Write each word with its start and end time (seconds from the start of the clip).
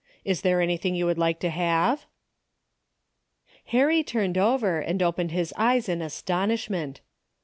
Is 0.25 0.41
there 0.41 0.61
anything 0.61 0.95
you 0.95 1.05
would 1.05 1.19
like 1.19 1.39
to 1.41 1.51
have?" 1.51 2.05
Harry 3.65 4.01
turned 4.01 4.35
over 4.35 4.79
and 4.79 5.03
opened 5.03 5.29
his 5.29 5.53
eyes 5.55 5.87
in 5.87 6.01
astonishment. 6.01 7.01